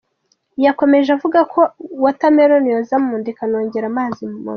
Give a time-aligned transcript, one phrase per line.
[0.65, 1.61] Yakomeje avuga ko
[2.03, 4.47] Watermelon yoza mu nda ikanongera amazi mu mubiri.